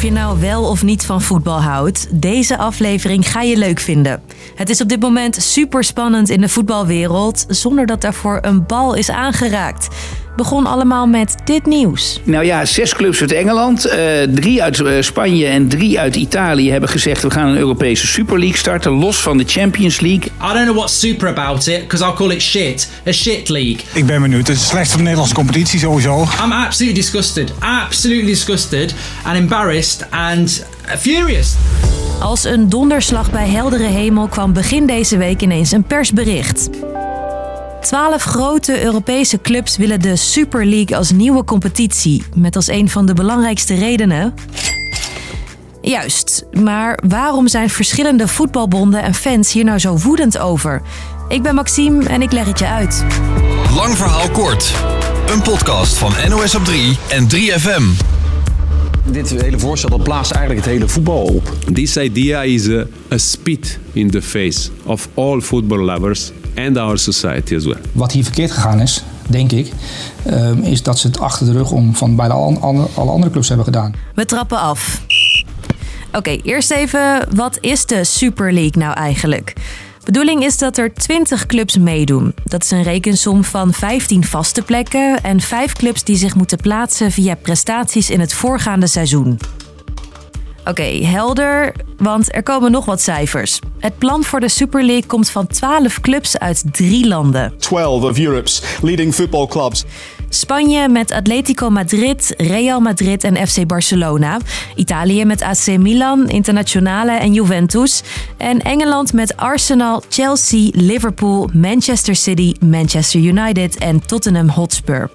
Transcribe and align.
Of 0.00 0.06
je 0.06 0.12
nou 0.12 0.40
wel 0.40 0.68
of 0.68 0.82
niet 0.82 1.06
van 1.06 1.22
voetbal 1.22 1.62
houdt, 1.62 2.06
deze 2.10 2.58
aflevering 2.58 3.30
ga 3.30 3.42
je 3.42 3.56
leuk 3.56 3.80
vinden. 3.80 4.22
Het 4.54 4.70
is 4.70 4.80
op 4.80 4.88
dit 4.88 5.00
moment 5.00 5.36
super 5.42 5.84
spannend 5.84 6.28
in 6.28 6.40
de 6.40 6.48
voetbalwereld 6.48 7.44
zonder 7.48 7.86
dat 7.86 8.00
daarvoor 8.00 8.38
een 8.40 8.66
bal 8.66 8.94
is 8.94 9.10
aangeraakt 9.10 9.88
begon 10.36 10.66
allemaal 10.66 11.06
met 11.06 11.34
dit 11.44 11.66
nieuws. 11.66 12.20
Nou 12.24 12.44
ja, 12.44 12.64
zes 12.64 12.94
clubs 12.94 13.20
uit 13.20 13.32
Engeland, 13.32 13.86
uh, 13.86 13.92
drie 14.34 14.62
uit 14.62 14.78
uh, 14.78 15.02
Spanje 15.02 15.46
en 15.46 15.68
drie 15.68 15.98
uit 15.98 16.16
Italië 16.16 16.70
hebben 16.70 16.88
gezegd 16.88 17.22
we 17.22 17.30
gaan 17.30 17.48
een 17.48 17.56
Europese 17.56 18.06
Super 18.06 18.38
League 18.38 18.56
starten, 18.56 18.92
los 18.92 19.16
van 19.16 19.38
de 19.38 19.44
Champions 19.46 20.00
League. 20.00 20.24
I 20.24 20.52
don't 20.52 20.64
know 20.64 20.76
what's 20.76 20.98
super 20.98 21.28
about 21.28 21.66
it, 21.66 21.80
because 21.80 22.04
I'll 22.04 22.14
call 22.14 22.30
it 22.30 22.42
shit. 22.42 22.88
A 23.08 23.12
shit 23.12 23.48
league. 23.48 23.80
Ik 23.92 24.06
ben 24.06 24.22
benieuwd. 24.22 24.46
Het 24.46 24.56
is 24.56 24.66
slecht 24.66 24.88
voor 24.88 24.96
de 24.96 25.02
Nederlandse 25.02 25.34
competitie 25.34 25.78
sowieso. 25.78 26.26
I'm 26.44 26.52
absolutely 26.52 27.00
disgusted. 27.00 27.52
Absolutely 27.58 28.26
disgusted 28.26 28.94
and 29.24 29.36
embarrassed 29.36 30.06
and 30.10 30.66
furious. 30.98 31.56
Als 32.20 32.44
een 32.44 32.68
donderslag 32.68 33.30
bij 33.30 33.48
heldere 33.48 33.86
hemel 33.86 34.28
kwam 34.28 34.52
begin 34.52 34.86
deze 34.86 35.16
week 35.16 35.42
ineens 35.42 35.72
een 35.72 35.84
persbericht. 35.84 36.68
Twaalf 37.80 38.22
grote 38.22 38.82
Europese 38.82 39.40
clubs 39.40 39.76
willen 39.76 40.00
de 40.00 40.16
Super 40.16 40.66
League 40.66 40.96
als 40.96 41.10
nieuwe 41.10 41.44
competitie. 41.44 42.24
Met 42.34 42.56
als 42.56 42.68
een 42.68 42.88
van 42.88 43.06
de 43.06 43.14
belangrijkste 43.14 43.74
redenen. 43.74 44.34
Juist, 45.80 46.44
maar 46.52 46.98
waarom 47.06 47.48
zijn 47.48 47.70
verschillende 47.70 48.28
voetbalbonden 48.28 49.02
en 49.02 49.14
fans 49.14 49.52
hier 49.52 49.64
nou 49.64 49.78
zo 49.78 49.96
woedend 49.96 50.38
over? 50.38 50.82
Ik 51.28 51.42
ben 51.42 51.54
Maxime 51.54 52.04
en 52.04 52.22
ik 52.22 52.32
leg 52.32 52.46
het 52.46 52.58
je 52.58 52.66
uit. 52.66 53.04
Lang 53.74 53.96
verhaal 53.96 54.30
kort. 54.30 54.72
Een 55.32 55.42
podcast 55.42 55.98
van 55.98 56.12
NOS 56.28 56.54
op 56.54 56.64
3 56.64 56.98
en 57.08 57.28
3FM. 57.34 58.09
Dit 59.04 59.30
hele 59.30 59.58
voorstel 59.58 59.90
dat 59.90 60.02
blaast 60.02 60.30
eigenlijk 60.30 60.64
het 60.64 60.74
hele 60.74 60.88
voetbal 60.88 61.22
op. 61.22 61.56
This 61.72 61.96
idea 61.96 62.42
is 62.42 62.68
a, 62.68 62.84
a 63.12 63.18
spit 63.18 63.78
in 63.92 64.10
the 64.10 64.22
face 64.22 64.70
of 64.84 65.08
all 65.14 65.40
football 65.40 65.78
lovers 65.78 66.32
and 66.56 66.76
our 66.76 66.98
society 66.98 67.54
as 67.54 67.64
well. 67.64 67.80
Wat 67.92 68.12
hier 68.12 68.24
verkeerd 68.24 68.50
gegaan 68.50 68.80
is, 68.80 69.04
denk 69.28 69.52
ik, 69.52 69.72
ehm, 70.24 70.62
is 70.62 70.82
dat 70.82 70.98
ze 70.98 71.06
het 71.06 71.18
achter 71.18 71.46
de 71.46 71.52
rug 71.52 71.70
om 71.70 71.94
van 71.94 72.16
bijna 72.16 72.34
alle, 72.34 72.86
alle 72.94 73.10
andere 73.10 73.32
clubs 73.32 73.48
hebben 73.48 73.66
gedaan. 73.66 73.94
We 74.14 74.24
trappen 74.24 74.58
af. 74.58 75.02
Oké, 76.12 76.30
eerst 76.42 76.70
even, 76.70 77.26
wat 77.34 77.58
is 77.60 77.86
de 77.86 78.04
Super 78.04 78.52
League 78.52 78.82
nou 78.82 78.94
eigenlijk? 78.94 79.52
Bedoeling 80.04 80.44
is 80.44 80.58
dat 80.58 80.76
er 80.76 80.94
20 80.94 81.46
clubs 81.46 81.78
meedoen. 81.78 82.34
Dat 82.44 82.64
is 82.64 82.70
een 82.70 82.82
rekensom 82.82 83.44
van 83.44 83.72
15 83.72 84.24
vaste 84.24 84.62
plekken 84.62 85.22
en 85.22 85.40
5 85.40 85.72
clubs 85.72 86.04
die 86.04 86.16
zich 86.16 86.34
moeten 86.34 86.58
plaatsen 86.58 87.10
via 87.10 87.34
prestaties 87.34 88.10
in 88.10 88.20
het 88.20 88.34
voorgaande 88.34 88.86
seizoen. 88.86 89.38
Oké, 90.64 90.82
helder, 90.82 91.74
want 91.96 92.34
er 92.34 92.42
komen 92.42 92.70
nog 92.70 92.84
wat 92.84 93.00
cijfers. 93.00 93.58
Het 93.78 93.98
plan 93.98 94.24
voor 94.24 94.40
de 94.40 94.48
Super 94.48 94.84
League 94.84 95.06
komt 95.06 95.30
van 95.30 95.46
12 95.46 96.00
clubs 96.00 96.38
uit 96.38 96.62
drie 96.72 97.06
landen. 97.08 97.54
12 97.58 98.02
of 98.02 98.18
Europe's 98.18 98.62
leading 98.82 99.14
football 99.14 99.46
clubs. 99.46 99.84
Spanje 100.32 100.88
met 100.88 101.10
Atletico 101.10 101.70
Madrid, 101.70 102.34
Real 102.36 102.80
Madrid 102.80 103.24
en 103.24 103.46
FC 103.46 103.66
Barcelona. 103.66 104.38
Italië 104.74 105.24
met 105.24 105.42
AC 105.42 105.66
Milan, 105.66 106.28
Internationale 106.28 107.12
en 107.12 107.32
Juventus. 107.32 108.02
En 108.36 108.60
Engeland 108.60 109.12
met 109.12 109.36
Arsenal, 109.36 110.02
Chelsea, 110.08 110.70
Liverpool, 110.72 111.50
Manchester 111.52 112.14
City, 112.14 112.54
Manchester 112.60 113.20
United 113.20 113.76
en 113.76 114.06
Tottenham 114.06 114.48
Hotspur. 114.48 115.10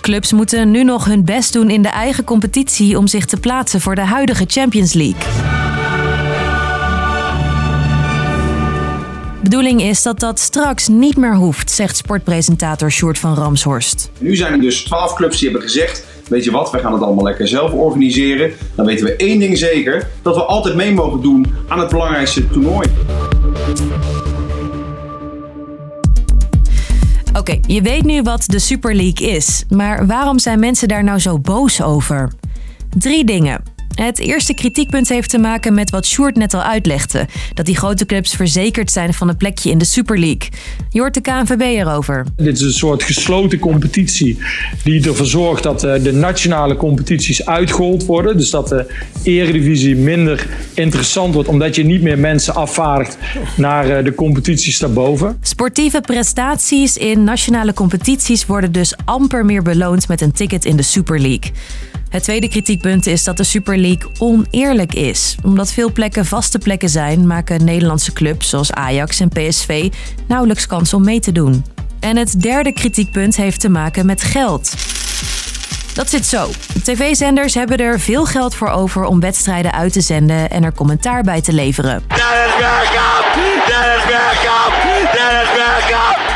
Clubs 0.00 0.32
moeten 0.32 0.70
nu 0.70 0.84
nog 0.84 1.04
hun 1.04 1.24
best 1.24 1.52
doen 1.52 1.70
in 1.70 1.82
de 1.82 1.88
eigen 1.88 2.24
competitie 2.24 2.98
om 2.98 3.06
zich 3.06 3.24
te 3.24 3.36
plaatsen 3.36 3.80
voor 3.80 3.94
de 3.94 4.04
huidige 4.04 4.44
Champions 4.48 4.92
League. 4.92 5.45
Bedoeling 9.46 9.82
is 9.82 10.02
dat 10.02 10.20
dat 10.20 10.38
straks 10.38 10.88
niet 10.88 11.16
meer 11.16 11.34
hoeft, 11.34 11.70
zegt 11.70 11.96
sportpresentator 11.96 12.92
Sjoerd 12.92 13.18
van 13.18 13.34
Ramshorst. 13.34 14.10
Nu 14.18 14.36
zijn 14.36 14.52
er 14.52 14.60
dus 14.60 14.82
twaalf 14.82 15.14
clubs 15.14 15.38
die 15.38 15.48
hebben 15.50 15.68
gezegd: 15.68 16.04
Weet 16.28 16.44
je 16.44 16.50
wat, 16.50 16.70
we 16.70 16.78
gaan 16.78 16.92
het 16.92 17.02
allemaal 17.02 17.24
lekker 17.24 17.48
zelf 17.48 17.72
organiseren. 17.72 18.52
Dan 18.74 18.86
weten 18.86 19.06
we 19.06 19.16
één 19.16 19.38
ding 19.38 19.58
zeker: 19.58 20.10
dat 20.22 20.34
we 20.34 20.42
altijd 20.42 20.74
mee 20.74 20.92
mogen 20.92 21.22
doen 21.22 21.46
aan 21.68 21.78
het 21.78 21.88
belangrijkste 21.88 22.48
toernooi. 22.48 22.88
Oké, 27.34 27.58
je 27.66 27.82
weet 27.82 28.04
nu 28.04 28.22
wat 28.22 28.44
de 28.46 28.58
Super 28.58 28.94
League 28.94 29.28
is, 29.28 29.64
maar 29.68 30.06
waarom 30.06 30.38
zijn 30.38 30.58
mensen 30.58 30.88
daar 30.88 31.04
nou 31.04 31.18
zo 31.18 31.38
boos 31.38 31.82
over? 31.82 32.32
Drie 32.98 33.24
dingen. 33.24 33.75
Het 33.96 34.18
eerste 34.18 34.54
kritiekpunt 34.54 35.08
heeft 35.08 35.30
te 35.30 35.38
maken 35.38 35.74
met 35.74 35.90
wat 35.90 36.06
Sjoerd 36.06 36.36
net 36.36 36.54
al 36.54 36.62
uitlegde: 36.62 37.26
dat 37.54 37.66
die 37.66 37.76
grote 37.76 38.06
clubs 38.06 38.34
verzekerd 38.34 38.90
zijn 38.90 39.14
van 39.14 39.28
een 39.28 39.36
plekje 39.36 39.70
in 39.70 39.78
de 39.78 39.84
Super 39.84 40.18
League. 40.18 40.48
Je 40.90 41.00
hoort 41.00 41.14
de 41.14 41.20
KNVB 41.20 41.60
erover. 41.60 42.26
Dit 42.36 42.56
is 42.56 42.62
een 42.62 42.72
soort 42.72 43.02
gesloten 43.02 43.58
competitie 43.58 44.38
die 44.84 45.06
ervoor 45.08 45.26
zorgt 45.26 45.62
dat 45.62 45.84
eh, 45.84 46.02
de 46.02 46.12
nationale 46.12 46.76
competities 46.76 47.46
uitgehold 47.46 48.04
worden. 48.04 48.36
Dus 48.36 48.50
dat 48.50 48.68
de 48.68 48.92
eredivisie 49.22 49.96
minder 49.96 50.46
interessant 50.74 51.34
wordt, 51.34 51.48
omdat 51.48 51.74
je 51.74 51.84
niet 51.84 52.02
meer 52.02 52.18
mensen 52.18 52.54
afvaardigt 52.54 53.18
naar 53.56 53.90
eh, 53.90 54.04
de 54.04 54.14
competities 54.14 54.78
daarboven. 54.78 55.36
Sportieve 55.40 56.00
prestaties 56.00 56.96
in 56.96 57.24
nationale 57.24 57.72
competities 57.72 58.46
worden 58.46 58.72
dus 58.72 58.94
amper 59.04 59.44
meer 59.44 59.62
beloond 59.62 60.08
met 60.08 60.20
een 60.20 60.32
ticket 60.32 60.64
in 60.64 60.76
de 60.76 60.82
Super 60.82 61.20
League. 61.20 61.52
Het 62.16 62.24
tweede 62.24 62.48
kritiekpunt 62.48 63.06
is 63.06 63.24
dat 63.24 63.36
de 63.36 63.44
Super 63.44 63.78
League 63.78 64.10
oneerlijk 64.18 64.94
is. 64.94 65.36
Omdat 65.42 65.72
veel 65.72 65.92
plekken 65.92 66.26
vaste 66.26 66.58
plekken 66.58 66.88
zijn, 66.88 67.26
maken 67.26 67.64
Nederlandse 67.64 68.12
clubs 68.12 68.48
zoals 68.48 68.72
Ajax 68.72 69.20
en 69.20 69.28
PSV 69.28 69.92
nauwelijks 70.28 70.66
kans 70.66 70.94
om 70.94 71.04
mee 71.04 71.20
te 71.20 71.32
doen. 71.32 71.64
En 72.00 72.16
het 72.16 72.42
derde 72.42 72.72
kritiekpunt 72.72 73.36
heeft 73.36 73.60
te 73.60 73.68
maken 73.68 74.06
met 74.06 74.22
geld. 74.22 74.74
Dat 75.94 76.10
zit 76.10 76.26
zo. 76.26 76.50
TV-zenders 76.82 77.54
hebben 77.54 77.78
er 77.78 78.00
veel 78.00 78.24
geld 78.24 78.54
voor 78.54 78.70
over 78.70 79.04
om 79.04 79.20
wedstrijden 79.20 79.72
uit 79.72 79.92
te 79.92 80.00
zenden 80.00 80.50
en 80.50 80.64
er 80.64 80.74
commentaar 80.74 81.22
bij 81.22 81.40
te 81.40 81.52
leveren. 81.52 82.02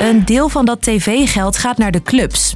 Een 0.00 0.24
deel 0.24 0.48
van 0.48 0.64
dat 0.64 0.82
tv-geld 0.82 1.58
gaat 1.58 1.78
naar 1.78 1.90
de 1.90 2.02
clubs. 2.02 2.54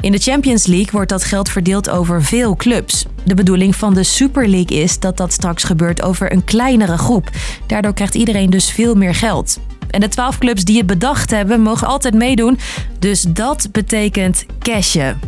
In 0.00 0.12
de 0.12 0.18
Champions 0.18 0.66
League 0.66 0.90
wordt 0.92 1.10
dat 1.10 1.24
geld 1.24 1.48
verdeeld 1.48 1.90
over 1.90 2.22
veel 2.22 2.56
clubs. 2.56 3.04
De 3.24 3.34
bedoeling 3.34 3.76
van 3.76 3.94
de 3.94 4.02
Super 4.02 4.48
League 4.48 4.82
is 4.82 4.98
dat 4.98 5.16
dat 5.16 5.32
straks 5.32 5.64
gebeurt 5.64 6.02
over 6.02 6.32
een 6.32 6.44
kleinere 6.44 6.98
groep. 6.98 7.30
Daardoor 7.66 7.94
krijgt 7.94 8.14
iedereen 8.14 8.50
dus 8.50 8.70
veel 8.70 8.94
meer 8.94 9.14
geld. 9.14 9.58
En 9.90 10.00
de 10.00 10.08
12 10.08 10.38
clubs 10.38 10.64
die 10.64 10.76
het 10.76 10.86
bedacht 10.86 11.30
hebben, 11.30 11.60
mogen 11.60 11.86
altijd 11.86 12.14
meedoen. 12.14 12.58
Dus 12.98 13.22
dat 13.22 13.68
betekent 13.72 14.46
cashen. 14.58 15.20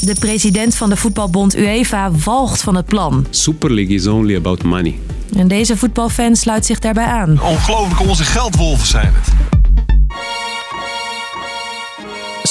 De 0.00 0.14
president 0.18 0.74
van 0.74 0.88
de 0.88 0.96
voetbalbond 0.96 1.56
UEFA 1.56 2.10
walgt 2.10 2.60
van 2.62 2.74
het 2.76 2.86
plan. 2.86 3.26
Super 3.30 3.74
League 3.74 3.94
is 3.94 4.06
only 4.06 4.36
about 4.36 4.62
money. 4.62 4.98
En 5.36 5.48
deze 5.48 5.76
voetbalfan 5.76 6.36
sluit 6.36 6.66
zich 6.66 6.78
daarbij 6.78 7.04
aan. 7.04 7.42
Ongelooflijk, 7.42 8.00
onze 8.00 8.24
geldwolven 8.24 8.86
zijn 8.86 9.12
het. 9.14 9.43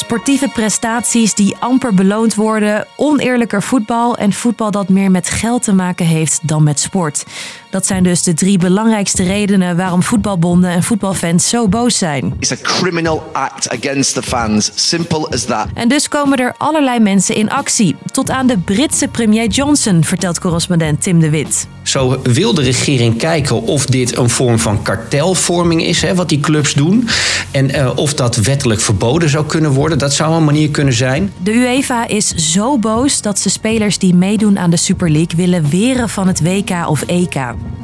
Sportieve 0.03 0.47
prestaties 0.47 1.34
die 1.34 1.56
amper 1.59 1.94
beloond 1.94 2.36
worden, 2.36 2.88
oneerlijker 2.96 3.64
voetbal 3.64 4.18
en 4.18 4.34
voetbal 4.34 4.72
dat 4.72 4.90
meer 4.90 5.12
met 5.12 5.30
geld 5.30 5.64
te 5.64 5.74
maken 5.74 6.06
heeft 6.06 6.47
dan 6.47 6.64
met 6.64 6.80
sport. 6.80 7.25
Dat 7.74 7.86
zijn 7.86 8.04
dus 8.04 8.24
de 8.24 8.34
drie 8.34 8.58
belangrijkste 8.58 9.24
redenen 9.24 9.78
waarom 9.78 10.04
voetbalbonden 10.04 10.70
en 10.70 10.84
voetbalfans 10.84 11.50
zo 11.50 11.68
boos 11.68 11.98
zijn. 11.98 12.34
It's 12.40 12.52
a 12.52 12.56
criminal 12.62 13.30
act 13.32 13.70
against 13.70 14.14
the 14.14 14.24
fans. 14.24 14.72
Simple 14.76 15.28
as 15.30 15.46
that. 15.46 15.68
En 15.74 15.88
dus 15.88 16.08
komen 16.08 16.38
er 16.38 16.54
allerlei 16.58 17.00
mensen 17.00 17.36
in 17.36 17.50
actie. 17.50 17.96
Tot 18.12 18.30
aan 18.30 18.48
de 18.48 18.58
Britse 18.58 19.08
premier 19.08 19.48
Johnson, 19.48 20.04
vertelt 20.04 20.40
correspondent 20.40 21.02
Tim 21.02 21.20
de 21.20 21.30
Wit. 21.30 21.68
Zo 21.84 22.22
wil 22.24 22.54
de 22.54 22.62
regering 22.62 23.18
kijken 23.18 23.62
of 23.62 23.86
dit 23.86 24.18
een 24.18 24.30
vorm 24.30 24.60
van 24.60 24.81
kartelvorming 24.81 25.84
is, 25.84 26.02
hè, 26.02 26.16
wat 26.16 26.30
die 26.30 26.40
clubs 26.40 26.74
doen. 26.74 27.08
En 27.52 27.69
uh, 27.69 27.92
of 27.96 28.14
dat 28.14 28.36
wettelijk 28.36 28.81
verboden 28.81 29.30
zou 29.30 29.46
kunnen 29.46 29.72
worden. 29.72 29.98
Dat 29.98 30.14
zou 30.14 30.36
een 30.36 30.44
manier 30.44 30.69
kunnen 30.69 30.94
zijn. 30.94 31.34
De 31.44 31.54
UEFA 31.54 32.08
is 32.08 32.28
zo 32.28 32.78
boos 32.78 33.22
dat 33.22 33.40
ze 33.40 33.50
spelers 33.50 33.98
die 33.98 34.16
meedoen 34.16 34.60
aan 34.60 34.69
de 34.69 34.78
Super 34.78 35.12
League 35.12 35.38
willen 35.38 35.69
weren 35.69 36.10
van 36.10 36.28
het 36.28 36.42
WK 36.42 36.88
of 36.88 37.02
EK. 37.02 37.36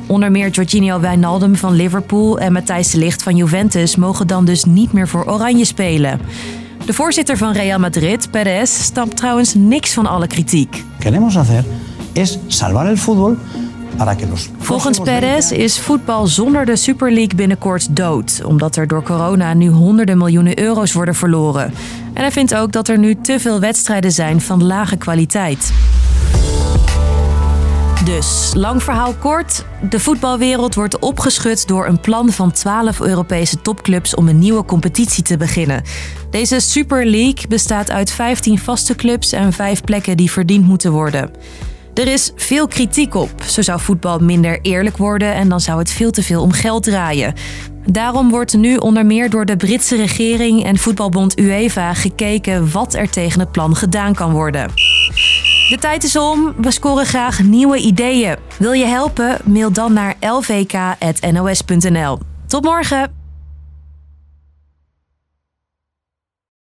Onder 0.10 0.32
meer 0.32 0.50
Jorginho 0.50 1.00
Wijnaldum 1.00 1.56
van 1.56 1.74
Liverpool 1.74 2.40
en 2.40 2.52
Matthijs 2.52 2.92
de 2.92 2.98
Ligt 2.98 3.24
van 3.24 3.36
Juventus 3.36 3.96
mogen 3.96 4.28
dan 4.28 4.46
dus 4.46 4.64
niet 4.64 4.94
meer 4.94 5.08
voor 5.08 5.26
Oranje 5.26 5.66
spelen. 5.66 6.20
De 6.86 6.94
voorzitter 6.94 7.38
van 7.38 7.52
Real 7.52 7.80
Madrid, 7.80 8.32
Perez, 8.32 8.70
stapt 8.72 9.18
trouwens 9.18 9.54
niks 9.54 9.94
van 9.94 10.06
alle 10.06 10.28
kritiek. 10.28 10.84
Queremos 11.00 11.36
hacer 11.36 11.64
es 12.14 12.38
salvar 12.48 12.88
el 12.88 12.98
fútbol 12.98 13.36
Volgens 14.58 15.00
Perez 15.00 15.52
is 15.52 15.80
voetbal 15.80 16.28
zonder 16.28 16.66
de 16.66 16.76
Super 16.76 17.12
League 17.12 17.36
binnenkort 17.36 17.96
dood, 17.96 18.42
omdat 18.46 18.76
er 18.76 18.88
door 18.88 19.04
corona 19.04 19.54
nu 19.54 19.70
honderden 19.70 20.18
miljoenen 20.18 20.60
euro's 20.60 20.94
worden 20.94 21.16
verloren. 21.16 21.74
En 22.14 22.22
hij 22.22 22.32
vindt 22.32 22.56
ook 22.56 22.72
dat 22.72 22.88
er 22.88 22.98
nu 22.98 23.16
te 23.22 23.40
veel 23.40 23.60
wedstrijden 23.60 24.12
zijn 24.12 24.42
van 24.42 24.64
lage 24.64 24.98
kwaliteit. 24.98 25.74
Dus, 28.16 28.52
lang 28.54 28.84
verhaal 28.84 29.14
kort. 29.14 29.66
De 29.90 30.00
voetbalwereld 30.00 30.76
wordt 30.76 31.00
opgeschud 31.00 31.68
door 31.68 31.88
een 31.88 32.00
plan 32.00 32.32
van 32.32 32.52
12 32.52 33.00
Europese 33.00 33.62
topclubs 33.62 34.16
om 34.16 34.28
een 34.28 34.40
nieuwe 34.40 34.66
competitie 34.66 35.24
te 35.24 35.38
beginnen. 35.38 35.84
Deze 36.30 36.60
Super 36.60 37.06
League 37.06 37.48
bestaat 37.50 37.92
uit 37.92 38.12
15 38.12 38.60
vaste 38.60 38.96
clubs 38.96 39.32
en 39.32 39.54
5 39.54 39.82
plekken 39.82 40.18
die 40.18 40.32
verdiend 40.32 40.66
moeten 40.66 40.92
worden. 40.92 41.32
Er 41.94 42.08
is 42.08 42.32
veel 42.36 42.68
kritiek 42.68 43.16
op. 43.16 43.44
Zo 43.44 43.62
zou 43.62 43.80
voetbal 43.80 44.20
minder 44.20 44.60
eerlijk 44.62 44.98
worden 44.98 45.34
en 45.34 45.50
dan 45.50 45.60
zou 45.60 45.80
het 45.80 45.92
veel 45.92 46.12
te 46.12 46.24
veel 46.24 46.42
om 46.42 46.52
geld 46.52 46.84
draaien. 46.84 47.34
Daarom 47.86 48.30
wordt 48.30 48.58
nu 48.58 48.78
onder 48.78 49.06
meer 49.06 49.30
door 49.30 49.46
de 49.46 49.58
Britse 49.58 49.96
regering 49.96 50.64
en 50.64 50.78
voetbalbond 50.78 51.40
UEFA 51.40 51.94
gekeken 51.94 52.72
wat 52.72 52.94
er 52.94 53.10
tegen 53.10 53.40
het 53.40 53.52
plan 53.52 53.76
gedaan 53.76 54.14
kan 54.14 54.32
worden. 54.32 54.89
De 55.70 55.78
tijd 55.78 56.04
is 56.04 56.16
om. 56.16 56.54
We 56.58 56.72
scoren 56.72 57.06
graag 57.06 57.44
nieuwe 57.44 57.78
ideeën. 57.78 58.36
Wil 58.58 58.72
je 58.72 58.86
helpen? 58.86 59.38
Mail 59.44 59.72
dan 59.72 59.94
naar 59.94 60.16
lvk.nos.nl. 60.20 62.20
Tot 62.48 62.64
morgen! 62.64 63.19